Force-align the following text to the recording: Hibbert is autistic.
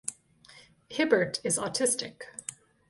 Hibbert 0.89 1.39
is 1.43 1.59
autistic. 1.59 2.21